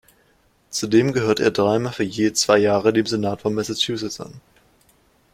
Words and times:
Zudem 0.71 1.13
gehörte 1.13 1.43
er 1.43 1.51
dreimal 1.51 1.93
für 1.93 2.01
je 2.01 2.33
zwei 2.33 2.57
Jahre 2.57 2.91
dem 2.91 3.05
Senat 3.05 3.41
von 3.43 3.53
Massachusetts 3.53 4.19
an. 4.19 4.33